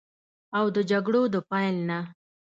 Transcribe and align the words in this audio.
او 0.57 0.65
د 0.75 0.77
جګړو 0.91 1.21
د 1.33 1.35
پیل 1.49 1.75
نه 1.89 1.99